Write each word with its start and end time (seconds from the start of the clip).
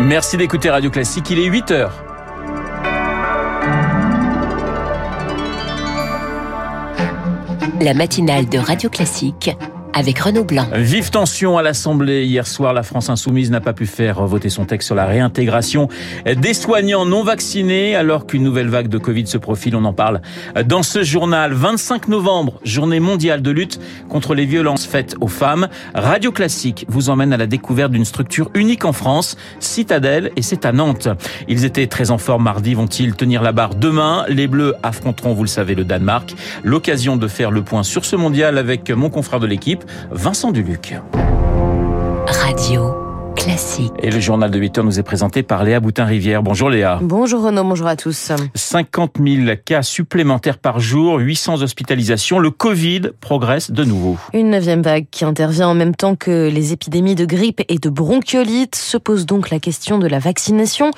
Merci 0.00 0.36
d'écouter 0.36 0.70
Radio 0.70 0.90
Classique, 0.90 1.30
il 1.30 1.38
est 1.38 1.46
8 1.46 1.70
heures. 1.70 2.04
La 7.80 7.94
matinale 7.94 8.48
de 8.48 8.58
Radio 8.58 8.88
Classique 8.88 9.50
avec 9.96 10.18
Renaud 10.18 10.44
Blanc. 10.44 10.68
Vive 10.74 11.08
tension 11.08 11.56
à 11.56 11.62
l'Assemblée. 11.62 12.26
Hier 12.26 12.46
soir, 12.46 12.74
la 12.74 12.82
France 12.82 13.08
insoumise 13.08 13.50
n'a 13.50 13.62
pas 13.62 13.72
pu 13.72 13.86
faire 13.86 14.26
voter 14.26 14.50
son 14.50 14.66
texte 14.66 14.86
sur 14.86 14.94
la 14.94 15.06
réintégration 15.06 15.88
des 16.26 16.52
soignants 16.52 17.06
non 17.06 17.24
vaccinés 17.24 17.96
alors 17.96 18.26
qu'une 18.26 18.42
nouvelle 18.42 18.68
vague 18.68 18.88
de 18.88 18.98
Covid 18.98 19.26
se 19.26 19.38
profile. 19.38 19.74
On 19.74 19.86
en 19.86 19.94
parle 19.94 20.20
dans 20.66 20.82
ce 20.82 21.02
journal. 21.02 21.54
25 21.54 22.08
novembre, 22.08 22.60
journée 22.62 23.00
mondiale 23.00 23.40
de 23.40 23.50
lutte 23.50 23.80
contre 24.10 24.34
les 24.34 24.44
violences 24.44 24.84
faites 24.84 25.16
aux 25.22 25.28
femmes. 25.28 25.68
Radio 25.94 26.30
Classique 26.30 26.84
vous 26.88 27.08
emmène 27.08 27.32
à 27.32 27.38
la 27.38 27.46
découverte 27.46 27.92
d'une 27.92 28.04
structure 28.04 28.50
unique 28.52 28.84
en 28.84 28.92
France, 28.92 29.38
Citadelle, 29.60 30.30
et 30.36 30.42
c'est 30.42 30.66
à 30.66 30.72
Nantes. 30.72 31.08
Ils 31.48 31.64
étaient 31.64 31.86
très 31.86 32.10
en 32.10 32.18
forme 32.18 32.42
mardi. 32.42 32.74
Vont-ils 32.74 33.14
tenir 33.14 33.42
la 33.42 33.52
barre 33.52 33.74
demain? 33.74 34.26
Les 34.28 34.46
Bleus 34.46 34.74
affronteront, 34.82 35.32
vous 35.32 35.42
le 35.42 35.48
savez, 35.48 35.74
le 35.74 35.84
Danemark. 35.84 36.34
L'occasion 36.64 37.16
de 37.16 37.28
faire 37.28 37.50
le 37.50 37.62
point 37.62 37.82
sur 37.82 38.04
ce 38.04 38.16
mondial 38.16 38.58
avec 38.58 38.90
mon 38.90 39.08
confrère 39.08 39.40
de 39.40 39.46
l'équipe. 39.46 39.84
Vincent 40.10 40.52
Duluc. 40.52 40.94
Radio. 42.26 43.05
Classique. 43.46 43.92
Et 44.02 44.10
le 44.10 44.18
journal 44.18 44.50
de 44.50 44.58
8 44.58 44.78
heures 44.78 44.84
nous 44.84 44.98
est 44.98 45.04
présenté 45.04 45.44
par 45.44 45.62
Léa 45.62 45.78
Boutin-Rivière. 45.78 46.42
Bonjour 46.42 46.68
Léa. 46.68 46.98
Bonjour 47.00 47.44
Renaud, 47.44 47.62
bonjour 47.62 47.86
à 47.86 47.94
tous. 47.94 48.32
50 48.56 49.18
000 49.24 49.56
cas 49.64 49.82
supplémentaires 49.82 50.58
par 50.58 50.80
jour, 50.80 51.18
800 51.18 51.62
hospitalisations. 51.62 52.40
Le 52.40 52.50
Covid 52.50 53.02
progresse 53.20 53.70
de 53.70 53.84
nouveau. 53.84 54.18
Une 54.34 54.50
neuvième 54.50 54.82
vague 54.82 55.06
qui 55.12 55.24
intervient 55.24 55.68
en 55.68 55.74
même 55.74 55.94
temps 55.94 56.16
que 56.16 56.50
les 56.52 56.72
épidémies 56.72 57.14
de 57.14 57.24
grippe 57.24 57.62
et 57.68 57.78
de 57.78 57.88
bronchiolite. 57.88 58.74
Se 58.74 58.96
pose 58.96 59.26
donc 59.26 59.50
la 59.50 59.60
question 59.60 60.00
de 60.00 60.08
la 60.08 60.18
vaccination 60.18 60.90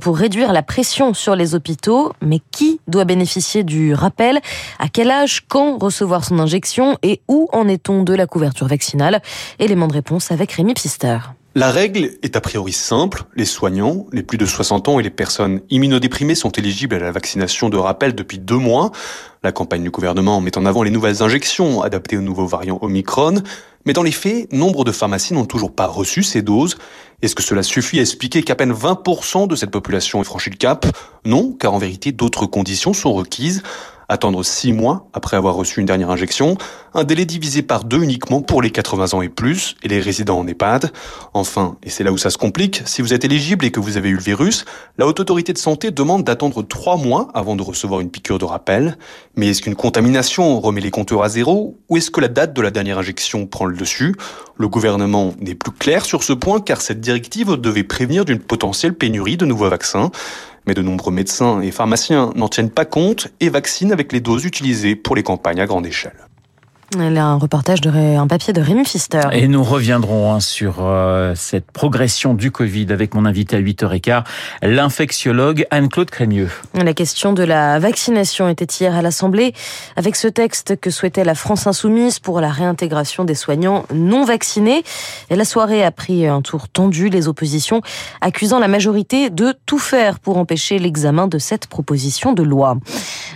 pour 0.00 0.18
réduire 0.18 0.52
la 0.52 0.62
pression 0.62 1.14
sur 1.14 1.34
les 1.34 1.56
hôpitaux. 1.56 2.12
Mais 2.22 2.38
qui 2.52 2.80
doit 2.86 3.06
bénéficier 3.06 3.64
du 3.64 3.92
rappel? 3.92 4.38
À 4.78 4.88
quel 4.88 5.10
âge 5.10 5.42
Quand 5.48 5.82
recevoir 5.82 6.24
son 6.24 6.38
injection? 6.38 6.96
Et 7.02 7.22
où 7.26 7.48
en 7.52 7.66
est-on 7.66 8.04
de 8.04 8.14
la 8.14 8.28
couverture 8.28 8.68
vaccinale? 8.68 9.20
Élément 9.58 9.88
de 9.88 9.94
réponse 9.94 10.30
avec 10.30 10.52
Rémi 10.52 10.74
Pfister. 10.74 11.18
La 11.58 11.72
règle 11.72 12.12
est 12.22 12.36
a 12.36 12.40
priori 12.40 12.72
simple. 12.72 13.24
Les 13.34 13.44
soignants, 13.44 14.06
les 14.12 14.22
plus 14.22 14.38
de 14.38 14.46
60 14.46 14.86
ans 14.86 15.00
et 15.00 15.02
les 15.02 15.10
personnes 15.10 15.60
immunodéprimées 15.70 16.36
sont 16.36 16.52
éligibles 16.52 16.94
à 16.94 17.00
la 17.00 17.10
vaccination 17.10 17.68
de 17.68 17.76
rappel 17.76 18.14
depuis 18.14 18.38
deux 18.38 18.58
mois. 18.58 18.92
La 19.42 19.50
campagne 19.50 19.82
du 19.82 19.90
gouvernement 19.90 20.40
met 20.40 20.56
en 20.56 20.66
avant 20.66 20.84
les 20.84 20.92
nouvelles 20.92 21.20
injections 21.20 21.82
adaptées 21.82 22.16
au 22.16 22.20
nouveau 22.20 22.46
variant 22.46 22.78
Omicron. 22.80 23.42
Mais 23.86 23.92
dans 23.92 24.04
les 24.04 24.12
faits, 24.12 24.52
nombre 24.52 24.84
de 24.84 24.92
pharmacies 24.92 25.34
n'ont 25.34 25.46
toujours 25.46 25.74
pas 25.74 25.86
reçu 25.86 26.22
ces 26.22 26.42
doses. 26.42 26.78
Est-ce 27.22 27.34
que 27.34 27.42
cela 27.42 27.64
suffit 27.64 27.98
à 27.98 28.02
expliquer 28.02 28.44
qu'à 28.44 28.54
peine 28.54 28.72
20% 28.72 29.48
de 29.48 29.56
cette 29.56 29.72
population 29.72 30.20
ait 30.20 30.24
franchi 30.24 30.50
le 30.50 30.56
cap? 30.56 30.86
Non, 31.24 31.56
car 31.58 31.74
en 31.74 31.78
vérité, 31.78 32.12
d'autres 32.12 32.46
conditions 32.46 32.92
sont 32.92 33.12
requises 33.12 33.64
attendre 34.08 34.42
six 34.42 34.72
mois 34.72 35.08
après 35.12 35.36
avoir 35.36 35.54
reçu 35.54 35.80
une 35.80 35.86
dernière 35.86 36.10
injection, 36.10 36.56
un 36.94 37.04
délai 37.04 37.26
divisé 37.26 37.62
par 37.62 37.84
deux 37.84 38.02
uniquement 38.02 38.40
pour 38.40 38.62
les 38.62 38.70
80 38.70 39.14
ans 39.14 39.22
et 39.22 39.28
plus 39.28 39.76
et 39.82 39.88
les 39.88 40.00
résidents 40.00 40.38
en 40.38 40.46
EHPAD. 40.46 40.90
Enfin, 41.34 41.76
et 41.82 41.90
c'est 41.90 42.04
là 42.04 42.12
où 42.12 42.18
ça 42.18 42.30
se 42.30 42.38
complique, 42.38 42.82
si 42.86 43.02
vous 43.02 43.12
êtes 43.12 43.24
éligible 43.24 43.64
et 43.64 43.70
que 43.70 43.80
vous 43.80 43.96
avez 43.96 44.08
eu 44.08 44.14
le 44.14 44.20
virus, 44.20 44.64
la 44.96 45.06
Haute 45.06 45.20
Autorité 45.20 45.52
de 45.52 45.58
Santé 45.58 45.90
demande 45.90 46.24
d'attendre 46.24 46.62
trois 46.62 46.96
mois 46.96 47.28
avant 47.34 47.54
de 47.54 47.62
recevoir 47.62 48.00
une 48.00 48.10
piqûre 48.10 48.38
de 48.38 48.46
rappel. 48.46 48.96
Mais 49.36 49.48
est-ce 49.48 49.62
qu'une 49.62 49.76
contamination 49.76 50.58
remet 50.60 50.80
les 50.80 50.90
compteurs 50.90 51.22
à 51.22 51.28
zéro 51.28 51.78
ou 51.88 51.96
est-ce 51.96 52.10
que 52.10 52.20
la 52.20 52.28
date 52.28 52.54
de 52.54 52.62
la 52.62 52.70
dernière 52.70 52.98
injection 52.98 53.46
prend 53.46 53.66
le 53.66 53.76
dessus? 53.76 54.14
Le 54.56 54.68
gouvernement 54.68 55.34
n'est 55.40 55.54
plus 55.54 55.72
clair 55.72 56.04
sur 56.04 56.22
ce 56.22 56.32
point 56.32 56.60
car 56.60 56.80
cette 56.80 57.00
directive 57.00 57.56
devait 57.56 57.84
prévenir 57.84 58.24
d'une 58.24 58.40
potentielle 58.40 58.94
pénurie 58.94 59.36
de 59.36 59.44
nouveaux 59.44 59.68
vaccins. 59.68 60.10
Mais 60.68 60.74
de 60.74 60.82
nombreux 60.82 61.10
médecins 61.10 61.62
et 61.62 61.70
pharmaciens 61.70 62.30
n'en 62.36 62.50
tiennent 62.50 62.68
pas 62.68 62.84
compte 62.84 63.28
et 63.40 63.48
vaccinent 63.48 63.90
avec 63.90 64.12
les 64.12 64.20
doses 64.20 64.44
utilisées 64.44 64.96
pour 64.96 65.16
les 65.16 65.22
campagnes 65.22 65.62
à 65.62 65.66
grande 65.66 65.86
échelle. 65.86 66.27
Elle 66.96 67.18
a 67.18 67.26
un 67.26 67.36
reportage 67.36 67.82
de 67.82 67.90
un 67.90 68.26
papier 68.26 68.54
de 68.54 68.62
Rémi 68.62 68.82
Pfister. 68.84 69.20
Et 69.32 69.46
nous 69.46 69.62
reviendrons 69.62 70.32
hein, 70.32 70.40
sur 70.40 70.76
euh, 70.80 71.34
cette 71.34 71.70
progression 71.70 72.32
du 72.32 72.50
Covid 72.50 72.86
avec 72.90 73.14
mon 73.14 73.26
invité 73.26 73.56
à 73.56 73.60
8h15, 73.60 74.24
l'infectiologue 74.62 75.66
Anne-Claude 75.70 76.08
Crémieux. 76.08 76.48
La 76.72 76.94
question 76.94 77.34
de 77.34 77.42
la 77.42 77.78
vaccination 77.78 78.48
était 78.48 78.64
hier 78.64 78.94
à 78.94 79.02
l'Assemblée 79.02 79.52
avec 79.96 80.16
ce 80.16 80.28
texte 80.28 80.80
que 80.80 80.88
souhaitait 80.88 81.24
la 81.24 81.34
France 81.34 81.66
insoumise 81.66 82.20
pour 82.20 82.40
la 82.40 82.48
réintégration 82.48 83.24
des 83.24 83.34
soignants 83.34 83.84
non 83.92 84.24
vaccinés. 84.24 84.82
Et 85.28 85.36
la 85.36 85.44
soirée 85.44 85.84
a 85.84 85.90
pris 85.90 86.26
un 86.26 86.40
tour 86.40 86.70
tendu, 86.70 87.10
les 87.10 87.28
oppositions 87.28 87.82
accusant 88.22 88.60
la 88.60 88.68
majorité 88.68 89.28
de 89.28 89.52
tout 89.66 89.78
faire 89.78 90.20
pour 90.20 90.38
empêcher 90.38 90.78
l'examen 90.78 91.26
de 91.26 91.38
cette 91.38 91.66
proposition 91.66 92.32
de 92.32 92.42
loi. 92.42 92.78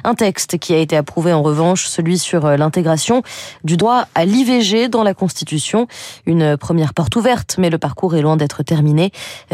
Un 0.04 0.14
texte 0.14 0.58
qui 0.58 0.72
a 0.72 0.78
été 0.78 0.96
approuvé 0.96 1.34
en 1.34 1.42
revanche, 1.42 1.86
celui 1.86 2.16
sur 2.16 2.48
l'intégration 2.56 3.22
du 3.64 3.76
droit 3.76 4.06
à 4.14 4.24
l'IVG 4.24 4.88
dans 4.88 5.02
la 5.02 5.14
Constitution. 5.14 5.86
Une 6.26 6.56
première 6.56 6.94
porte 6.94 7.14
ouverte, 7.16 7.56
mais 7.58 7.70
le 7.70 7.78
parcours 7.78 8.14
est 8.14 8.22
loin 8.22 8.36
d'être 8.36 8.62
terminé, 8.62 9.10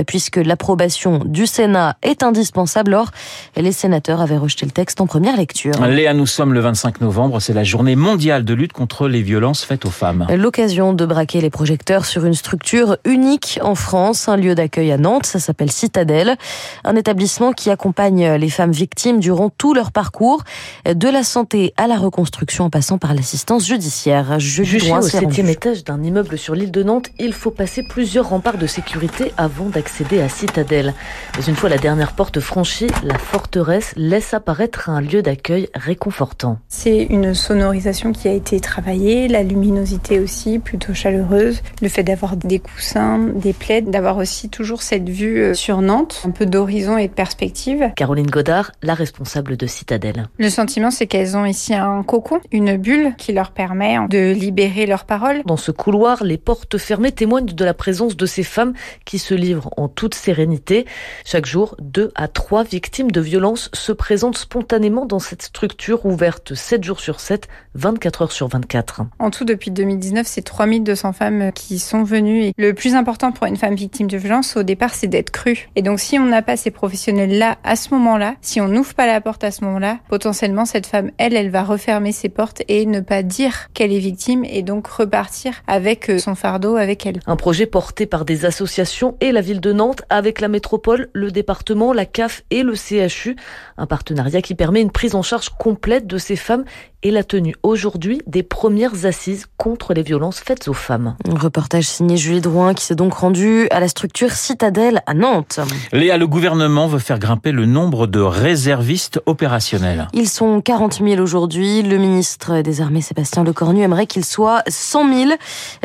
puisque 0.06 0.37
l'approbation 0.37 1.21
du 1.25 1.47
Sénat 1.47 1.97
est 2.03 2.22
indispensable. 2.22 2.94
Or, 2.94 3.10
les 3.56 3.72
sénateurs 3.72 4.21
avaient 4.21 4.37
rejeté 4.37 4.66
le 4.66 4.72
texte 4.72 5.00
en 5.00 5.06
première 5.06 5.37
lecture. 5.37 5.75
Léa, 5.87 6.15
nous 6.15 6.26
sommes 6.26 6.54
le 6.54 6.60
25 6.60 7.00
novembre, 7.00 7.41
c'est 7.41 7.53
la 7.53 7.65
journée 7.65 7.97
mondiale 7.97 8.44
de 8.44 8.54
lutte 8.54 8.72
contre 8.72 9.09
les 9.09 9.22
violences 9.22 9.65
faites 9.65 9.84
aux 9.84 9.91
femmes. 9.91 10.26
L'occasion 10.31 10.93
de 10.93 11.06
braquer 11.06 11.41
les 11.41 11.50
projecteurs 11.50 12.05
sur 12.05 12.25
une 12.25 12.34
structure 12.34 12.99
unique 13.05 13.59
en 13.62 13.75
France, 13.75 14.28
un 14.28 14.37
lieu 14.37 14.55
d'accueil 14.55 14.93
à 14.93 14.99
Nantes, 14.99 15.26
ça 15.26 15.38
s'appelle 15.38 15.70
Citadelle, 15.70 16.37
un 16.84 16.97
établissement 16.97 17.53
qui 17.53 17.70
accompagne 17.70 18.34
les 18.34 18.50
femmes 18.50 18.72
victimes 18.72 19.20
durant 19.20 19.50
tout 19.50 19.75
leur 19.75 19.93
parcours, 19.93 20.43
de 20.87 21.09
la 21.09 21.22
santé 21.22 21.75
à 21.76 21.87
la 21.87 21.97
reconstruction 21.97 22.65
en 22.65 22.70
passant 22.70 22.99
par 22.99 23.15
l'assistance 23.15 23.66
judiciaire. 23.66 23.78
Juché 23.81 24.93
au 24.93 25.03
septième 25.03 25.49
étage 25.49 25.84
d'un 25.84 26.03
immeuble 26.03 26.37
sur 26.37 26.55
l'île 26.55 26.72
de 26.72 26.83
Nantes, 26.83 27.11
il 27.19 27.33
faut 27.33 27.50
passer 27.50 27.83
plusieurs 27.89 28.28
remparts 28.28 28.59
de 28.59 28.66
sécurité 28.66 29.33
avant 29.37 29.66
d'accéder 29.66 30.21
à 30.21 30.28
Citadelle. 30.28 30.94
Mais 31.37 31.44
une 31.44 31.55
fois 31.55 31.69
la 31.69 31.78
dernière 31.78 32.12
porte 32.12 32.41
franchie, 32.41 32.88
la 33.05 33.17
forteresse 33.19 33.93
laisse 33.97 34.34
apparaître 34.34 34.91
un 34.91 35.00
lieu 35.00 35.22
d'accueil 35.22 35.69
réconfortant. 35.75 36.59
C'est 36.69 37.05
une 37.05 37.34
sonorisation 37.34 38.12
qui 38.12 38.27
a 38.27 38.33
été 38.33 38.59
travaillée, 38.61 39.28
la 39.28 39.43
luminosité 39.43 40.19
aussi 40.19 40.59
plutôt 40.59 40.94
chaleureuse, 40.94 41.62
le 41.81 41.88
fait 41.88 42.03
d'avoir 42.03 42.37
des 42.37 42.59
coussins, 42.59 43.19
des 43.34 43.53
plaids, 43.53 43.83
d'avoir 43.83 44.17
aussi 44.17 44.49
toujours 44.49 44.83
cette 44.83 45.09
vue 45.09 45.41
euh, 45.43 45.55
sur 45.55 45.83
Nantes, 45.83 46.22
un 46.27 46.31
peu 46.31 46.47
d'horizon 46.47 46.99
et 46.99 47.09
de 47.09 47.12
perspective. 47.12 47.93
Caroline 47.94 48.27
Godard, 48.27 48.72
la 48.83 48.94
responsable 48.94 49.56
de 49.56 49.67
Citadelle. 49.67 50.28
Le 50.38 50.50
sentiment, 50.50 50.91
c'est 50.91 51.06
qu'elles 51.06 51.37
ont 51.37 51.44
ici 51.44 51.75
un 51.75 52.03
cocon, 52.03 52.41
une 52.50 52.77
bulle 52.77 53.15
qui 53.17 53.33
leur 53.33 53.53
permet 53.53 53.68
de 53.69 54.33
libérer 54.33 54.87
leurs 54.87 55.05
paroles. 55.05 55.43
Dans 55.45 55.56
ce 55.56 55.71
couloir, 55.71 56.25
les 56.25 56.39
portes 56.39 56.79
fermées 56.79 57.12
témoignent 57.12 57.47
de 57.47 57.65
la 57.65 57.75
présence 57.75 58.17
de 58.17 58.27
ces 58.27 58.43
femmes 58.43 58.73
qui 59.05 59.19
se 59.19 59.34
livrent 59.34 59.71
en 59.77 59.89
toute 59.89 60.15
sérénité. 60.15 60.87
Chaque 61.25 61.47
jour, 61.47 61.77
deux 61.81 62.11
à 62.15 62.29
trois 62.29 62.65
victimes 62.65 63.11
de 63.11 63.21
violences 63.21 63.71
se 63.73 63.93
présentent 63.93 64.39
spontanément 64.39 65.06
dans 65.06 65.19
cette 65.19 65.43
structure 65.43 66.06
ouverte 66.06 66.55
7 66.55 66.84
jours 66.84 67.01
sur 67.01 67.21
7, 67.21 67.49
24 67.75 68.23
heures 68.23 68.33
sur 68.33 68.49
24. 68.49 69.03
En 69.19 69.31
tout, 69.31 69.45
depuis 69.45 69.71
2019, 69.71 70.27
c'est 70.27 70.43
3200 70.43 71.12
femmes 71.12 71.53
qui 71.53 71.79
sont 71.79 72.03
venues. 72.03 72.45
Et 72.45 72.53
le 72.56 72.75
plus 72.75 72.95
important 72.95 73.33
pour 73.33 73.47
une 73.47 73.56
femme 73.56 73.75
victime 73.75 74.06
de 74.06 74.17
violence, 74.17 74.56
au 74.56 74.62
départ, 74.62 74.95
c'est 74.95 75.06
d'être 75.06 75.31
crue. 75.31 75.69
Et 75.77 75.83
donc, 75.83 76.00
si 76.00 76.19
on 76.19 76.27
n'a 76.27 76.43
pas 76.43 76.56
ces 76.56 76.71
professionnels-là 76.71 77.59
à 77.65 77.77
ce 77.77 77.91
moment-là, 77.95 78.35
si 78.41 78.61
on 78.61 78.69
n'ouvre 78.69 78.95
pas 78.95 79.06
la 79.06 79.21
porte 79.21 79.45
à 79.45 79.50
ce 79.50 79.65
moment-là, 79.65 79.99
potentiellement, 80.09 80.65
cette 80.65 80.87
femme, 80.87 81.11
elle, 81.19 81.37
elle 81.37 81.50
va 81.50 81.62
refermer 81.62 82.12
ses 82.12 82.29
portes 82.29 82.62
et 82.69 82.87
ne 82.87 83.00
pas 83.00 83.23
dire 83.23 83.58
qu'elle 83.75 83.93
est 83.93 83.99
victime 83.99 84.45
et 84.45 84.63
donc 84.63 84.87
repartir 84.87 85.55
avec 85.67 86.11
euh, 86.11 86.19
son 86.19 86.35
fardeau 86.35 86.77
avec 86.77 87.07
elle. 87.07 87.21
Un 87.27 87.37
projet 87.37 87.67
porté 87.67 88.07
par 88.07 88.25
des 88.25 88.44
associations 88.44 89.17
et 89.21 89.32
la 89.32 89.41
ville 89.41 89.61
de 89.61 89.73
Nantes 89.73 90.03
avec 90.11 90.41
la 90.41 90.49
métropole, 90.49 91.09
le 91.12 91.31
département, 91.31 91.93
la 91.93 92.06
CAF 92.06 92.43
et 92.50 92.62
le 92.62 92.75
CHU. 92.75 93.37
Un 93.77 93.87
partenariat 93.87 94.43
qui 94.43 94.55
permet 94.55 94.81
une 94.81 94.91
prise 94.91 95.15
en 95.15 95.23
charge 95.23 95.50
complète 95.50 96.06
de 96.06 96.19
ces 96.19 96.37
femmes 96.37 96.65
et 97.05 97.12
la 97.12 97.23
tenue 97.23 97.55
aujourd'hui 97.62 98.21
des 98.27 98.43
premières 98.43 99.05
assises 99.05 99.47
contre 99.56 99.95
les 99.95 100.03
violences 100.03 100.41
faites 100.41 100.67
aux 100.67 100.73
femmes. 100.73 101.15
Un 101.29 101.39
reportage 101.39 101.85
signé 101.85 102.17
Julie 102.17 102.41
Drouin 102.41 102.75
qui 102.75 102.85
s'est 102.85 102.97
donc 102.97 103.15
rendu 103.15 103.69
à 103.71 103.79
la 103.79 103.87
structure 103.87 104.33
Citadelle 104.33 105.00
à 105.06 105.15
Nantes. 105.15 105.61
Léa, 105.93 106.19
le 106.19 106.27
gouvernement 106.27 106.89
veut 106.89 106.99
faire 106.99 107.21
grimper 107.21 107.53
le 107.53 107.67
nombre 107.67 108.09
de 108.09 108.21
réservistes 108.21 109.21
opérationnels. 109.27 110.09
Ils 110.12 110.29
sont 110.29 110.61
40 110.61 111.00
000 111.05 111.21
aujourd'hui. 111.21 111.83
Le 111.83 111.99
ministre 111.99 112.62
des 112.62 112.81
Armées 112.81 113.01
Sébastien 113.01 113.44
Lecornu 113.44 113.83
aimerait 113.83 114.06
qu'ils 114.06 114.25
soient 114.25 114.62
100 114.67 115.15
000. 115.15 115.31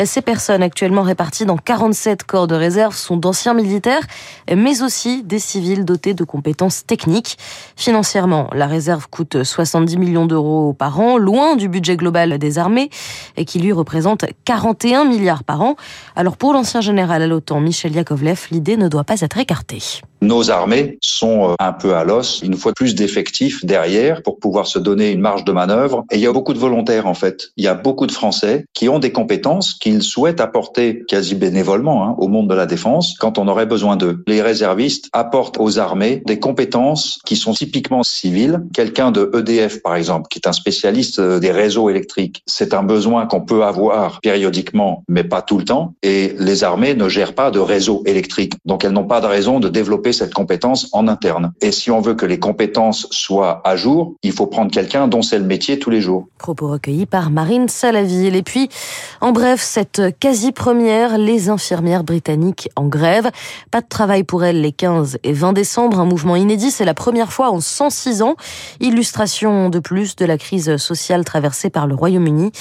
Ces 0.05 0.21
personnes 0.21 0.63
actuellement 0.63 1.03
réparties 1.03 1.45
dans 1.45 1.57
47 1.57 2.23
corps 2.23 2.47
de 2.47 2.55
réserve 2.55 2.95
sont 2.95 3.17
d'anciens 3.17 3.53
militaires, 3.53 4.01
mais 4.53 4.81
aussi 4.81 5.23
des 5.23 5.39
civils 5.39 5.85
dotés 5.85 6.15
de 6.15 6.23
compétences 6.23 6.87
techniques. 6.87 7.37
Financièrement, 7.75 8.49
la 8.53 8.65
réserve 8.65 9.07
coûte 9.09 9.43
70 9.43 9.97
millions 9.97 10.25
d'euros 10.25 10.73
par 10.73 10.99
an 10.99 11.02
loin 11.17 11.55
du 11.55 11.69
budget 11.69 11.97
global 11.97 12.37
des 12.37 12.57
armées, 12.57 12.89
qui 13.45 13.59
lui 13.59 13.71
représente 13.71 14.25
41 14.45 15.05
milliards 15.05 15.43
par 15.43 15.61
an. 15.61 15.75
Alors 16.15 16.37
pour 16.37 16.53
l'ancien 16.53 16.81
général 16.81 17.21
à 17.21 17.27
l'OTAN, 17.27 17.59
Michel 17.59 17.93
Yakovlev, 17.93 18.47
l'idée 18.51 18.77
ne 18.77 18.87
doit 18.87 19.03
pas 19.03 19.21
être 19.21 19.37
écartée. 19.37 20.01
Nos 20.23 20.51
armées 20.51 20.97
sont 21.01 21.49
euh, 21.49 21.55
un 21.59 21.73
peu 21.73 21.95
à 21.95 22.05
l'os. 22.05 22.39
Il 22.43 22.49
nous 22.49 22.57
faut 22.57 22.71
plus 22.71 22.95
d'effectifs 22.95 23.65
derrière 23.65 24.23
pour 24.23 24.39
pouvoir 24.39 24.67
se 24.67 24.79
donner 24.79 25.11
une 25.11 25.19
marge 25.19 25.43
de 25.43 25.51
manœuvre. 25.51 26.05
Et 26.11 26.15
il 26.15 26.21
y 26.21 26.27
a 26.27 26.31
beaucoup 26.31 26.53
de 26.53 26.59
volontaires, 26.59 27.07
en 27.07 27.13
fait. 27.13 27.51
Il 27.57 27.65
y 27.65 27.67
a 27.67 27.73
beaucoup 27.73 28.07
de 28.07 28.11
Français 28.13 28.63
qui 28.73 28.87
ont 28.87 28.99
des 28.99 29.11
compétences 29.11 29.73
qu'ils 29.73 30.01
souhaitent 30.01 30.39
apporter 30.39 31.03
quasi 31.09 31.35
bénévolement 31.35 32.05
hein, 32.05 32.15
au 32.19 32.29
monde 32.29 32.49
de 32.49 32.55
la 32.55 32.65
défense 32.65 33.17
quand 33.19 33.37
on 33.37 33.49
aurait 33.49 33.65
besoin 33.65 33.97
d'eux. 33.97 34.23
Les 34.25 34.41
réservistes 34.41 35.09
apportent 35.11 35.57
aux 35.59 35.77
armées 35.77 36.23
des 36.25 36.39
compétences 36.39 37.19
qui 37.25 37.35
sont 37.35 37.51
typiquement 37.51 38.03
civiles. 38.03 38.63
Quelqu'un 38.73 39.11
de 39.11 39.29
EDF, 39.37 39.81
par 39.81 39.97
exemple, 39.97 40.29
qui 40.29 40.39
est 40.39 40.47
un 40.47 40.53
spécialiste 40.53 41.19
euh, 41.19 41.39
des 41.39 41.51
réseaux 41.51 41.89
électriques, 41.89 42.43
c'est 42.45 42.73
un 42.73 42.83
besoin 42.83 43.25
qu'on 43.25 43.41
peut 43.41 43.65
avoir 43.65 44.21
périodiquement, 44.21 45.03
mais 45.09 45.25
pas 45.25 45.41
tout 45.41 45.57
le 45.57 45.65
temps. 45.65 45.95
Et 46.01 46.33
les 46.39 46.63
armées 46.63 46.95
ne 46.95 47.09
gèrent 47.09 47.35
pas 47.35 47.51
de 47.51 47.59
réseaux 47.59 48.03
électriques. 48.05 48.53
Donc 48.63 48.85
elles 48.85 48.93
n'ont 48.93 49.03
pas 49.03 49.19
de 49.19 49.27
raison 49.27 49.59
de 49.59 49.67
développer 49.67 50.12
cette 50.13 50.33
compétence 50.33 50.89
en 50.93 51.07
interne. 51.07 51.53
Et 51.61 51.71
si 51.71 51.91
on 51.91 51.99
veut 51.99 52.15
que 52.15 52.25
les 52.25 52.39
compétences 52.39 53.07
soient 53.11 53.61
à 53.65 53.75
jour, 53.75 54.15
il 54.23 54.31
faut 54.31 54.47
prendre 54.47 54.71
quelqu'un 54.71 55.07
dont 55.07 55.21
c'est 55.21 55.39
le 55.39 55.45
métier 55.45 55.79
tous 55.79 55.89
les 55.89 56.01
jours. 56.01 56.27
Propos 56.37 56.69
recueillis 56.69 57.05
par 57.05 57.29
Marine 57.29 57.67
Salaville. 57.67 58.35
Et 58.35 58.43
puis, 58.43 58.69
en 59.21 59.31
bref, 59.31 59.61
cette 59.61 60.01
quasi-première, 60.19 61.17
les 61.17 61.49
infirmières 61.49 62.03
britanniques 62.03 62.69
en 62.75 62.87
grève. 62.87 63.29
Pas 63.71 63.81
de 63.81 63.87
travail 63.87 64.23
pour 64.23 64.43
elles 64.43 64.61
les 64.61 64.71
15 64.71 65.19
et 65.23 65.33
20 65.33 65.53
décembre, 65.53 65.99
un 65.99 66.05
mouvement 66.05 66.35
inédit. 66.35 66.71
C'est 66.71 66.85
la 66.85 66.93
première 66.93 67.31
fois 67.31 67.51
en 67.51 67.59
106 67.59 68.21
ans. 68.21 68.35
Illustration 68.79 69.69
de 69.69 69.79
plus 69.79 70.15
de 70.15 70.25
la 70.25 70.37
crise 70.37 70.77
sociale 70.77 71.23
traversée 71.25 71.69
par 71.69 71.87
le 71.87 71.95
Royaume-Uni. 71.95 72.51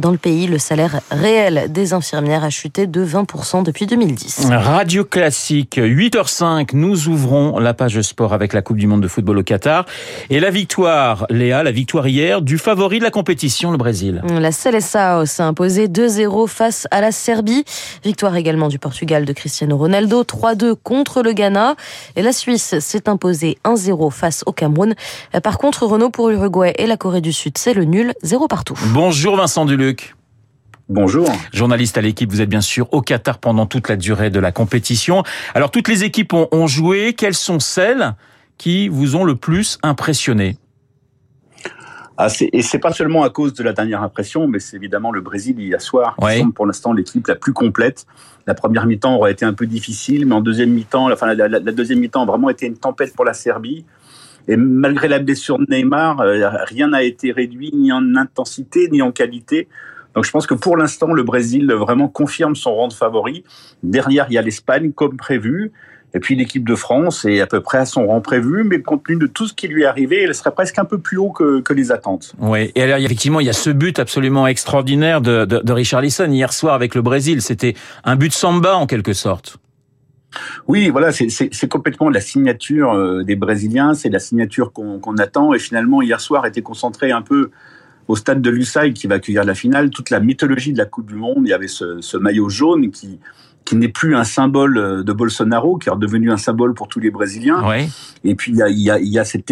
Dans 0.00 0.10
le 0.10 0.18
pays, 0.18 0.46
le 0.46 0.58
salaire 0.58 1.00
réel 1.10 1.66
des 1.70 1.92
infirmières 1.92 2.44
a 2.44 2.50
chuté 2.50 2.86
de 2.86 3.04
20% 3.04 3.62
depuis 3.62 3.86
2010. 3.86 4.48
Radio 4.50 5.04
classique, 5.04 5.78
8h05, 5.78 6.70
nous 6.74 6.89
nous 6.90 7.06
ouvrons 7.06 7.60
la 7.60 7.72
page 7.72 8.00
sport 8.02 8.32
avec 8.32 8.52
la 8.52 8.62
Coupe 8.62 8.76
du 8.76 8.88
Monde 8.88 9.00
de 9.00 9.06
football 9.06 9.38
au 9.38 9.42
Qatar. 9.44 9.86
Et 10.28 10.40
la 10.40 10.50
victoire, 10.50 11.24
Léa, 11.30 11.62
la 11.62 11.70
victoire 11.70 12.08
hier 12.08 12.42
du 12.42 12.58
favori 12.58 12.98
de 12.98 13.04
la 13.04 13.12
compétition, 13.12 13.70
le 13.70 13.76
Brésil. 13.76 14.20
La 14.28 14.50
Seleção 14.50 15.24
s'est 15.24 15.44
imposée 15.44 15.86
2-0 15.86 16.48
face 16.48 16.88
à 16.90 17.00
la 17.00 17.12
Serbie. 17.12 17.64
Victoire 18.02 18.34
également 18.34 18.66
du 18.66 18.80
Portugal 18.80 19.24
de 19.24 19.32
Cristiano 19.32 19.76
Ronaldo, 19.76 20.24
3-2 20.24 20.74
contre 20.82 21.22
le 21.22 21.32
Ghana. 21.32 21.76
Et 22.16 22.22
la 22.22 22.32
Suisse 22.32 22.80
s'est 22.80 23.08
imposée 23.08 23.56
1-0 23.64 24.10
face 24.10 24.42
au 24.46 24.52
Cameroun. 24.52 24.96
Par 25.44 25.58
contre, 25.58 25.86
Renault 25.86 26.10
pour 26.10 26.28
l'Uruguay 26.28 26.74
et 26.76 26.88
la 26.88 26.96
Corée 26.96 27.20
du 27.20 27.32
Sud, 27.32 27.56
c'est 27.56 27.74
le 27.74 27.84
nul, 27.84 28.14
0 28.24 28.48
partout. 28.48 28.76
Bonjour 28.92 29.36
Vincent 29.36 29.64
Duluc. 29.64 30.16
Bonjour. 30.90 31.30
Journaliste 31.52 31.98
à 31.98 32.00
l'équipe, 32.00 32.28
vous 32.32 32.40
êtes 32.40 32.48
bien 32.48 32.60
sûr 32.60 32.92
au 32.92 33.00
Qatar 33.00 33.38
pendant 33.38 33.64
toute 33.64 33.88
la 33.88 33.94
durée 33.94 34.28
de 34.28 34.40
la 34.40 34.50
compétition. 34.50 35.22
Alors 35.54 35.70
toutes 35.70 35.86
les 35.86 36.02
équipes 36.02 36.32
ont, 36.32 36.48
ont 36.50 36.66
joué. 36.66 37.12
Quelles 37.12 37.34
sont 37.36 37.60
celles 37.60 38.16
qui 38.58 38.88
vous 38.88 39.14
ont 39.14 39.22
le 39.22 39.36
plus 39.36 39.78
impressionné? 39.84 40.56
Ah, 42.18 42.26
et 42.40 42.62
c'est 42.62 42.80
pas 42.80 42.92
seulement 42.92 43.22
à 43.22 43.30
cause 43.30 43.54
de 43.54 43.62
la 43.62 43.72
dernière 43.72 44.02
impression, 44.02 44.48
mais 44.48 44.58
c'est 44.58 44.74
évidemment 44.74 45.12
le 45.12 45.20
Brésil 45.20 45.60
hier 45.60 45.80
soir 45.80 46.16
qui 46.16 46.38
semble 46.38 46.52
pour 46.54 46.66
l'instant 46.66 46.92
l'équipe 46.92 47.24
la 47.28 47.36
plus 47.36 47.52
complète. 47.52 48.04
La 48.48 48.54
première 48.54 48.84
mi-temps 48.84 49.14
aurait 49.14 49.30
été 49.30 49.44
un 49.44 49.52
peu 49.52 49.66
difficile, 49.66 50.26
mais 50.26 50.34
en 50.34 50.40
deuxième 50.40 50.70
mi-temps, 50.70 51.08
enfin, 51.12 51.32
la, 51.34 51.46
la, 51.46 51.60
la, 51.60 51.72
deuxième 51.72 52.00
mi-temps 52.00 52.24
a 52.24 52.26
vraiment 52.26 52.50
été 52.50 52.66
une 52.66 52.76
tempête 52.76 53.14
pour 53.14 53.24
la 53.24 53.32
Serbie. 53.32 53.84
Et 54.48 54.56
malgré 54.56 55.06
la 55.06 55.20
blessure 55.20 55.60
de 55.60 55.66
Neymar, 55.70 56.20
euh, 56.20 56.48
rien 56.64 56.88
n'a 56.88 57.04
été 57.04 57.30
réduit 57.30 57.70
ni 57.72 57.92
en 57.92 58.16
intensité 58.16 58.88
ni 58.90 59.02
en 59.02 59.12
qualité. 59.12 59.68
Donc 60.14 60.24
je 60.24 60.30
pense 60.30 60.46
que 60.46 60.54
pour 60.54 60.76
l'instant, 60.76 61.12
le 61.12 61.22
Brésil 61.22 61.72
vraiment 61.72 62.08
confirme 62.08 62.56
son 62.56 62.74
rang 62.74 62.88
de 62.88 62.92
favori. 62.92 63.44
Derrière, 63.82 64.26
il 64.28 64.34
y 64.34 64.38
a 64.38 64.42
l'Espagne 64.42 64.92
comme 64.92 65.16
prévu. 65.16 65.72
Et 66.12 66.18
puis 66.18 66.34
l'équipe 66.34 66.68
de 66.68 66.74
France 66.74 67.24
est 67.24 67.40
à 67.40 67.46
peu 67.46 67.60
près 67.60 67.78
à 67.78 67.84
son 67.84 68.08
rang 68.08 68.20
prévu, 68.20 68.64
mais 68.64 68.82
compte 68.82 69.04
tenu 69.04 69.16
de 69.16 69.28
tout 69.28 69.46
ce 69.46 69.54
qui 69.54 69.68
lui 69.68 69.82
est 69.82 69.86
arrivé, 69.86 70.24
elle 70.24 70.34
serait 70.34 70.50
presque 70.50 70.76
un 70.80 70.84
peu 70.84 70.98
plus 70.98 71.18
haut 71.18 71.30
que, 71.30 71.60
que 71.60 71.72
les 71.72 71.92
attentes. 71.92 72.32
Oui, 72.40 72.72
et 72.74 72.82
alors 72.82 72.98
effectivement, 72.98 73.38
il 73.38 73.46
y 73.46 73.50
a 73.50 73.52
ce 73.52 73.70
but 73.70 74.00
absolument 74.00 74.48
extraordinaire 74.48 75.20
de, 75.20 75.44
de, 75.44 75.58
de 75.58 75.72
Richard 75.72 76.00
Lisson 76.00 76.28
hier 76.28 76.52
soir 76.52 76.74
avec 76.74 76.96
le 76.96 77.02
Brésil. 77.02 77.42
C'était 77.42 77.74
un 78.02 78.16
but 78.16 78.32
samba 78.32 78.74
en 78.74 78.88
quelque 78.88 79.12
sorte. 79.12 79.58
Oui, 80.66 80.90
voilà, 80.90 81.12
c'est 81.12 81.68
complètement 81.68 82.08
la 82.08 82.20
signature 82.20 82.92
euh, 82.92 83.22
des 83.22 83.36
Brésiliens, 83.36 83.94
c'est 83.94 84.10
la 84.10 84.20
signature 84.20 84.72
qu'on 84.72 84.98
qu 84.98 85.22
attend. 85.22 85.54
Et 85.54 85.58
finalement, 85.60 86.02
hier 86.02 86.20
soir 86.20 86.44
était 86.46 86.62
concentré 86.62 87.12
un 87.12 87.22
peu 87.22 87.50
au 88.10 88.16
stade 88.16 88.42
de 88.42 88.50
Lusail 88.50 88.92
qui 88.92 89.06
va 89.06 89.14
accueillir 89.14 89.44
la 89.44 89.54
finale, 89.54 89.90
toute 89.90 90.10
la 90.10 90.18
mythologie 90.18 90.72
de 90.72 90.78
la 90.78 90.84
Coupe 90.84 91.06
du 91.06 91.14
Monde. 91.14 91.42
Il 91.44 91.50
y 91.50 91.52
avait 91.52 91.68
ce, 91.68 92.00
ce 92.00 92.16
maillot 92.16 92.48
jaune 92.48 92.90
qui, 92.90 93.20
qui 93.64 93.76
n'est 93.76 93.88
plus 93.88 94.16
un 94.16 94.24
symbole 94.24 95.04
de 95.04 95.12
Bolsonaro, 95.12 95.78
qui 95.78 95.88
est 95.88 95.92
redevenu 95.92 96.32
un 96.32 96.36
symbole 96.36 96.74
pour 96.74 96.88
tous 96.88 96.98
les 96.98 97.12
Brésiliens. 97.12 97.64
Ouais. 97.68 97.88
Et 98.24 98.34
puis 98.34 98.50
il 98.50 98.58
y 98.58 98.62
a, 98.62 98.68
y 98.68 98.90
a, 98.90 98.98
y 98.98 99.18
a 99.18 99.24
cet 99.24 99.48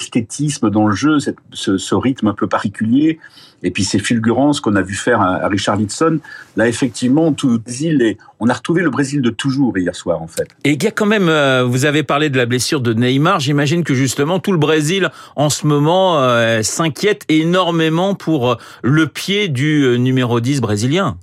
esthétisme 0.00 0.70
dans 0.70 0.86
le 0.86 0.94
jeu, 0.94 1.18
cette, 1.18 1.38
ce, 1.52 1.76
ce, 1.78 1.94
rythme 1.94 2.28
un 2.28 2.34
peu 2.34 2.46
particulier, 2.46 3.18
et 3.62 3.70
puis 3.70 3.84
ces 3.84 3.98
fulgurances 3.98 4.60
qu'on 4.60 4.76
a 4.76 4.82
vu 4.82 4.94
faire 4.94 5.20
à, 5.20 5.36
à 5.36 5.48
Richard 5.48 5.76
Lidson. 5.76 6.20
Là, 6.56 6.68
effectivement, 6.68 7.32
tout 7.32 7.48
le 7.48 7.58
Brésil 7.58 8.02
est, 8.02 8.18
on 8.40 8.48
a 8.48 8.54
retrouvé 8.54 8.82
le 8.82 8.90
Brésil 8.90 9.20
de 9.20 9.30
toujours 9.30 9.76
hier 9.76 9.94
soir, 9.94 10.22
en 10.22 10.28
fait. 10.28 10.48
Et 10.64 10.72
il 10.72 10.82
y 10.82 10.86
a 10.86 10.90
quand 10.90 11.06
même, 11.06 11.28
euh, 11.28 11.64
vous 11.64 11.84
avez 11.84 12.02
parlé 12.02 12.30
de 12.30 12.36
la 12.36 12.46
blessure 12.46 12.80
de 12.80 12.92
Neymar. 12.92 13.40
J'imagine 13.40 13.84
que 13.84 13.94
justement 13.94 14.38
tout 14.38 14.52
le 14.52 14.58
Brésil 14.58 15.10
en 15.36 15.50
ce 15.50 15.66
moment 15.66 16.20
euh, 16.20 16.62
s'inquiète 16.62 17.24
énormément 17.28 18.14
pour 18.14 18.58
le 18.82 19.06
pied 19.06 19.48
du 19.48 19.82
euh, 19.82 19.96
numéro 19.96 20.40
10 20.40 20.60
brésilien. 20.60 21.18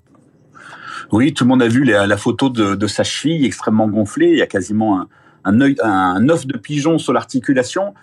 Oui, 1.12 1.34
tout 1.34 1.44
le 1.44 1.50
monde 1.50 1.62
a 1.62 1.68
vu 1.68 1.84
la, 1.84 2.08
la 2.08 2.18
photo 2.18 2.50
de, 2.50 2.76
de, 2.76 2.88
sa 2.88 3.04
cheville 3.04 3.46
extrêmement 3.46 3.88
gonflée. 3.88 4.30
Il 4.32 4.38
y 4.38 4.42
a 4.42 4.48
quasiment 4.48 5.00
un, 5.00 5.08
un, 5.46 5.62
œil, 5.62 5.76
un 5.82 6.28
œuf 6.30 6.46
de 6.46 6.58
pigeon 6.58 6.98
sur 6.98 7.14
l'articulation. 7.14 7.94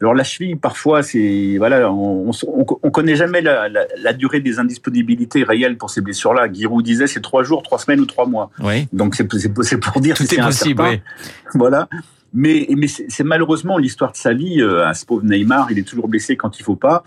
Alors 0.00 0.14
la 0.14 0.24
cheville, 0.24 0.56
parfois, 0.56 1.02
c'est 1.02 1.56
voilà, 1.58 1.90
on, 1.90 2.30
on, 2.30 2.66
on, 2.82 2.90
connaît 2.90 3.16
jamais 3.16 3.40
la, 3.40 3.68
la, 3.68 3.86
la, 4.02 4.12
durée 4.12 4.40
des 4.40 4.58
indisponibilités 4.58 5.44
réelles 5.44 5.76
pour 5.76 5.90
ces 5.90 6.00
blessures-là. 6.00 6.52
Giroud 6.52 6.84
disait 6.84 7.06
c'est 7.06 7.20
trois 7.20 7.42
jours, 7.42 7.62
trois 7.62 7.78
semaines 7.78 8.00
ou 8.00 8.06
trois 8.06 8.26
mois. 8.26 8.50
Oui. 8.60 8.88
Donc 8.92 9.14
c'est 9.14 9.26
pour 9.26 10.00
dire 10.00 10.16
tout 10.16 10.24
que 10.24 10.34
est, 10.34 10.42
possible. 10.42 10.82
Oui. 10.82 11.00
Voilà. 11.54 11.88
Mais, 12.36 12.66
mais 12.76 12.88
c'est 12.88 13.22
malheureusement 13.22 13.78
l'histoire 13.78 14.10
de 14.10 14.16
sa 14.16 14.34
vie. 14.34 14.60
Euh, 14.60 14.84
à 14.84 14.92
ce 14.92 15.06
pauvre 15.06 15.24
Neymar, 15.24 15.70
il 15.70 15.78
est 15.78 15.88
toujours 15.88 16.08
blessé 16.08 16.36
quand 16.36 16.58
il 16.58 16.64
faut 16.64 16.74
pas. 16.74 17.04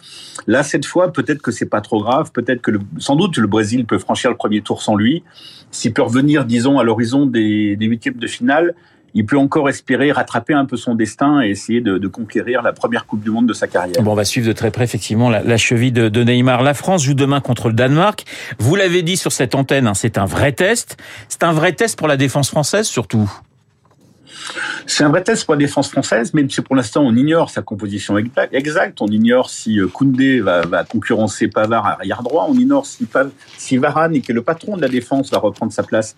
Là, 0.47 0.63
cette 0.63 0.85
fois, 0.85 1.11
peut-être 1.11 1.41
que 1.41 1.51
c'est 1.51 1.65
pas 1.65 1.81
trop 1.81 2.01
grave. 2.01 2.31
Peut-être 2.31 2.61
que 2.61 2.71
le, 2.71 2.79
sans 2.97 3.17
doute 3.17 3.37
le 3.37 3.47
Brésil 3.47 3.85
peut 3.85 3.97
franchir 3.97 4.29
le 4.29 4.37
premier 4.37 4.61
tour 4.61 4.81
sans 4.81 4.95
lui. 4.95 5.23
S'il 5.69 5.91
peut 5.91 6.01
revenir, 6.01 6.45
disons, 6.45 6.79
à 6.79 6.85
l'horizon 6.85 7.25
des, 7.25 7.75
des 7.75 7.85
huitièmes 7.87 8.15
de 8.15 8.27
finale, 8.27 8.73
il 9.17 9.25
peut 9.25 9.37
encore 9.37 9.67
espérer 9.67 10.11
rattraper 10.11 10.53
un 10.53 10.65
peu 10.65 10.77
son 10.77 10.93
destin 10.93 11.41
et 11.41 11.49
essayer 11.49 11.81
de, 11.81 11.97
de, 11.97 12.07
conquérir 12.07 12.61
la 12.61 12.71
première 12.71 13.07
Coupe 13.07 13.23
du 13.23 13.31
Monde 13.31 13.47
de 13.47 13.53
sa 13.53 13.65
carrière. 13.65 14.03
Bon, 14.03 14.11
on 14.11 14.15
va 14.15 14.23
suivre 14.23 14.47
de 14.47 14.53
très 14.53 14.69
près 14.69 14.83
effectivement 14.83 15.27
la, 15.31 15.41
la 15.41 15.57
cheville 15.57 15.91
de, 15.91 16.07
de, 16.07 16.23
Neymar. 16.23 16.61
La 16.61 16.75
France 16.75 17.03
joue 17.03 17.15
demain 17.15 17.41
contre 17.41 17.69
le 17.69 17.73
Danemark. 17.73 18.25
Vous 18.59 18.75
l'avez 18.75 19.01
dit 19.01 19.17
sur 19.17 19.31
cette 19.31 19.55
antenne, 19.55 19.87
hein, 19.87 19.95
c'est 19.95 20.19
un 20.19 20.25
vrai 20.25 20.51
test. 20.51 20.97
C'est 21.29 21.41
un 21.41 21.51
vrai 21.51 21.73
test 21.73 21.97
pour 21.97 22.07
la 22.07 22.15
défense 22.15 22.51
française 22.51 22.85
surtout. 22.85 23.27
C'est 24.85 25.03
un 25.03 25.09
vrai 25.09 25.23
test 25.23 25.45
pour 25.45 25.55
la 25.55 25.61
défense 25.61 25.89
française, 25.89 26.35
même 26.35 26.47
si 26.47 26.61
pour 26.61 26.75
l'instant 26.75 27.01
on 27.01 27.15
ignore 27.15 27.49
sa 27.49 27.63
composition 27.63 28.19
exacte. 28.51 29.01
On 29.01 29.07
ignore 29.07 29.49
si 29.49 29.79
euh, 29.79 29.87
Koundé 29.87 30.41
va, 30.41 30.61
va 30.61 30.83
concurrencer 30.83 31.47
Pavard 31.47 31.87
à 31.87 31.93
arrière 31.93 32.21
droit. 32.21 32.45
On 32.47 32.53
ignore 32.53 32.85
si, 32.85 33.07
si 33.57 33.77
Varane, 33.77 34.21
qui 34.21 34.31
est 34.31 34.35
le 34.35 34.43
patron 34.43 34.77
de 34.77 34.81
la 34.83 34.89
défense, 34.89 35.31
va 35.31 35.39
reprendre 35.39 35.73
sa 35.73 35.81
place 35.81 36.15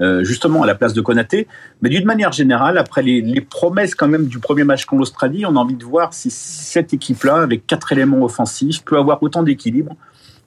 euh, 0.00 0.24
justement 0.24 0.62
à 0.62 0.66
la 0.66 0.74
place 0.74 0.92
de 0.92 1.00
Konaté. 1.00 1.46
Mais 1.80 1.88
d'une 1.88 2.04
manière 2.04 2.32
générale, 2.32 2.78
après 2.78 3.02
les, 3.02 3.40
promesses 3.40 3.94
quand 3.94 4.08
même 4.08 4.26
du 4.26 4.38
premier 4.40 4.64
match 4.64 4.86
contre 4.86 5.00
l'Australie, 5.00 5.46
on 5.46 5.56
a 5.56 5.58
envie 5.60 5.76
de 5.76 5.84
voir 5.84 6.12
si 6.12 6.30
cette 6.30 6.92
équipe-là, 6.92 7.36
avec 7.36 7.66
quatre 7.66 7.92
éléments 7.92 8.22
offensifs, 8.24 8.84
peut 8.84 8.98
avoir 8.98 9.22
autant 9.22 9.42
d'équilibre 9.42 9.94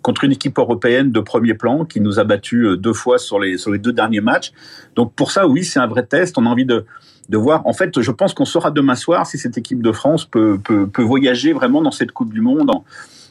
contre 0.02 0.24
une 0.24 0.32
équipe 0.32 0.58
européenne 0.60 1.12
de 1.12 1.20
premier 1.20 1.54
plan 1.54 1.86
qui 1.86 2.02
nous 2.02 2.20
a 2.20 2.24
battu 2.24 2.66
euh, 2.66 2.78
deux 2.78 2.94
fois 2.94 3.18
sur 3.18 3.40
les, 3.40 3.58
sur 3.58 3.72
les 3.72 3.80
deux 3.80 3.94
derniers 3.94 4.22
matchs. 4.22 4.52
Donc 4.96 5.14
pour 5.14 5.32
ça, 5.32 5.48
oui, 5.48 5.64
c'est 5.64 5.80
un 5.80 5.88
vrai 5.88 6.06
test. 6.06 6.38
On 6.38 6.46
a 6.46 6.50
envie 6.50 6.66
de, 6.66 6.86
de 7.30 7.38
voir. 7.38 7.66
En 7.66 7.74
fait, 7.74 8.02
je 8.02 8.12
pense 8.12 8.34
qu'on 8.34 8.46
saura 8.46 8.72
demain 8.72 8.96
soir 8.96 9.26
si 9.26 9.38
cette 9.38 9.58
équipe 9.58 9.82
de 9.82 9.92
France 9.92 10.26
peut, 10.26 10.60
peut, 10.64 10.88
peut 10.88 11.04
voyager 11.04 11.54
vraiment 11.54 11.82
dans 11.82 11.92
cette 11.92 12.12
Coupe 12.12 12.34
du 12.34 12.42
Monde 12.42 12.70
en, 12.70 12.84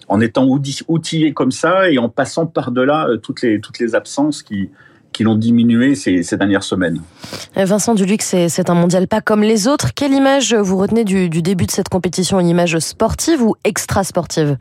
en 0.09 0.21
étant 0.21 0.47
outillée 0.89 1.33
comme 1.33 1.51
ça 1.51 1.91
et 1.91 1.99
en 1.99 2.09
passant 2.09 2.47
par-delà 2.47 3.09
euh, 3.09 3.17
toutes 3.17 3.43
les, 3.43 3.61
toutes 3.61 3.79
les 3.79 3.95
absences 3.95 4.43
qui, 4.43 4.71
qui 5.17 5.25
l'ont 5.25 5.35
diminué 5.35 5.95
ces, 5.95 6.23
ces, 6.23 6.37
dernières 6.37 6.63
semaines. 6.63 7.01
Vincent 7.55 7.95
Duluc, 7.95 8.21
c'est 8.21 8.69
un 8.69 8.75
mondial 8.75 9.09
pas 9.09 9.23
comme 9.23 9.43
les 9.43 9.67
autres. 9.67 9.95
Quelle 9.95 10.13
image 10.13 10.55
vous 10.55 10.77
retenez 10.77 11.05
du, 11.05 11.31
du 11.31 11.41
début 11.41 11.65
de 11.65 11.71
cette 11.71 11.89
compétition? 11.89 12.39
Une 12.39 12.49
image 12.49 12.79
sportive 12.81 13.43
ou 13.43 13.55
extra-sportive? 13.65 14.59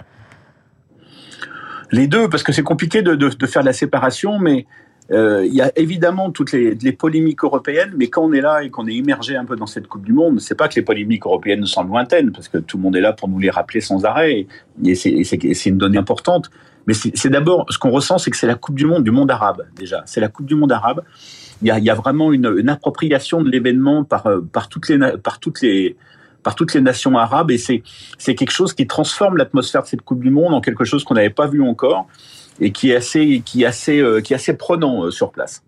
Les 1.91 2.07
deux, 2.07 2.29
parce 2.29 2.41
que 2.41 2.53
c'est 2.53 2.63
compliqué 2.63 3.01
de, 3.01 3.15
de, 3.15 3.27
de, 3.27 3.45
faire 3.45 3.63
la 3.63 3.73
séparation, 3.73 4.39
mais 4.39 4.65
euh, 5.11 5.45
il 5.45 5.53
y 5.53 5.61
a 5.61 5.73
évidemment 5.75 6.31
toutes 6.31 6.53
les, 6.53 6.73
les, 6.75 6.93
polémiques 6.93 7.43
européennes, 7.43 7.91
mais 7.97 8.07
quand 8.07 8.23
on 8.23 8.31
est 8.31 8.39
là 8.39 8.63
et 8.63 8.69
qu'on 8.69 8.87
est 8.87 8.95
immergé 8.95 9.35
un 9.35 9.43
peu 9.43 9.57
dans 9.57 9.67
cette 9.67 9.87
Coupe 9.87 10.05
du 10.05 10.13
Monde, 10.13 10.39
c'est 10.39 10.55
pas 10.55 10.69
que 10.69 10.75
les 10.75 10.83
polémiques 10.83 11.25
européennes 11.25 11.65
sont 11.65 11.83
lointaines, 11.83 12.31
parce 12.31 12.47
que 12.47 12.59
tout 12.59 12.77
le 12.77 12.83
monde 12.83 12.95
est 12.95 13.01
là 13.01 13.11
pour 13.11 13.27
nous 13.27 13.39
les 13.39 13.49
rappeler 13.49 13.81
sans 13.81 14.05
arrêt, 14.05 14.47
et 14.85 14.95
c'est 14.95 15.65
une 15.65 15.77
donnée 15.77 15.97
importante. 15.97 16.49
Mais 16.87 16.93
c'est 16.93 17.29
d'abord, 17.29 17.65
ce 17.69 17.77
qu'on 17.77 17.91
ressent, 17.91 18.17
c'est 18.17 18.29
que 18.29 18.37
c'est 18.37 18.47
la 18.47 18.55
Coupe 18.55 18.75
du 18.75 18.85
Monde 18.85 19.03
du 19.03 19.11
monde 19.11 19.31
arabe, 19.31 19.65
déjà. 19.75 20.03
C'est 20.05 20.21
la 20.21 20.27
Coupe 20.27 20.45
du 20.45 20.55
monde 20.55 20.71
arabe. 20.71 21.01
Il 21.61 21.67
y 21.67 21.71
a, 21.71 21.79
il 21.79 21.83
y 21.83 21.89
a 21.89 21.95
vraiment 21.95 22.31
une, 22.31 22.53
une 22.57 22.69
appropriation 22.69 23.41
de 23.41 23.49
l'événement 23.49 24.03
par, 24.03 24.27
euh, 24.27 24.41
par 24.41 24.69
toutes 24.69 24.89
les, 24.89 24.99
par 25.17 25.39
toutes 25.39 25.61
les, 25.61 25.95
par 26.43 26.53
toutes 26.53 26.73
les 26.75 26.81
nations 26.81 27.17
arabes, 27.17 27.49
et 27.49 27.57
c'est 27.57 27.81
c'est 28.19 28.35
quelque 28.35 28.51
chose 28.51 28.73
qui 28.73 28.85
transforme 28.85 29.37
l'atmosphère 29.37 29.81
de 29.81 29.87
cette 29.87 30.03
Coupe 30.03 30.21
du 30.21 30.29
Monde 30.29 30.53
en 30.53 30.61
quelque 30.61 30.85
chose 30.85 31.03
qu'on 31.03 31.15
n'avait 31.15 31.31
pas 31.31 31.47
vu 31.47 31.61
encore 31.61 32.07
et 32.59 32.71
qui 32.71 32.91
est 32.91 32.95
assez, 32.95 33.41
qui 33.43 33.63
est 33.63 33.65
assez, 33.65 33.99
euh, 33.99 34.21
qui 34.21 34.33
est 34.33 34.35
assez 34.35 34.55
prenant 34.55 35.05
euh, 35.05 35.11
sur 35.11 35.31
place. 35.31 35.63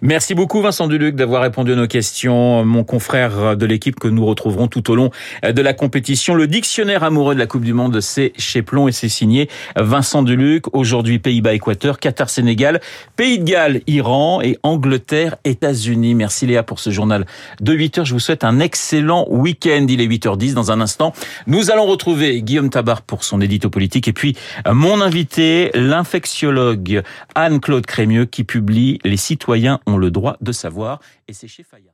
Merci 0.00 0.34
beaucoup 0.34 0.60
Vincent 0.60 0.88
Duluc 0.88 1.14
d'avoir 1.14 1.42
répondu 1.42 1.72
à 1.72 1.76
nos 1.76 1.86
questions. 1.86 2.64
Mon 2.64 2.84
confrère 2.84 3.56
de 3.56 3.66
l'équipe 3.66 3.98
que 3.98 4.08
nous 4.08 4.24
retrouverons 4.24 4.68
tout 4.68 4.90
au 4.90 4.94
long 4.94 5.10
de 5.42 5.62
la 5.62 5.72
compétition. 5.72 6.34
Le 6.34 6.46
dictionnaire 6.46 7.04
amoureux 7.04 7.34
de 7.34 7.38
la 7.38 7.46
Coupe 7.46 7.64
du 7.64 7.72
Monde, 7.72 8.00
c'est 8.00 8.32
chez 8.36 8.62
Plomb 8.62 8.88
et 8.88 8.92
c'est 8.92 9.08
signé 9.08 9.48
Vincent 9.76 10.22
Duluc. 10.22 10.74
Aujourd'hui 10.74 11.18
Pays-Bas-Équateur, 11.18 11.98
Qatar-Sénégal, 11.98 12.80
Pays 13.16 13.38
de 13.38 13.44
Galles, 13.44 13.80
Iran 13.86 14.40
et 14.42 14.58
Angleterre, 14.62 15.36
États-Unis. 15.44 16.14
Merci 16.14 16.46
Léa 16.46 16.62
pour 16.62 16.80
ce 16.80 16.90
journal 16.90 17.26
de 17.60 17.72
8 17.72 17.98
heures. 17.98 18.04
Je 18.04 18.12
vous 18.12 18.20
souhaite 18.20 18.44
un 18.44 18.60
excellent 18.60 19.26
week-end. 19.30 19.86
Il 19.88 20.00
est 20.00 20.06
8h10 20.06 20.54
dans 20.54 20.72
un 20.72 20.80
instant. 20.80 21.12
Nous 21.46 21.70
allons 21.70 21.86
retrouver 21.86 22.42
Guillaume 22.42 22.70
Tabar 22.70 23.02
pour 23.02 23.24
son 23.24 23.40
édito 23.40 23.70
politique 23.70 24.08
et 24.08 24.12
puis 24.12 24.36
mon 24.70 25.00
invité, 25.00 25.70
l'infectiologue 25.74 27.02
Anne-Claude 27.34 27.86
Crémieux 27.86 28.24
qui 28.24 28.44
publie 28.44 28.98
Les 29.04 29.16
citoyens 29.62 29.80
ont 29.86 29.96
le 29.96 30.10
droit 30.10 30.36
de 30.40 30.52
savoir. 30.52 31.00
Et 31.28 31.32
c'est 31.32 31.48
chez 31.48 31.62
Fayard. 31.62 31.91